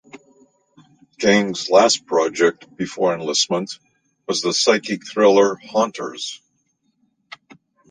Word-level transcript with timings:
Gang's 1.19 1.69
last 1.69 2.07
project 2.07 2.75
before 2.75 3.13
enlistment 3.13 3.77
was 4.27 4.41
the 4.41 4.51
psychic 4.51 5.05
thriller 5.07 5.53
"Haunters". 5.57 6.41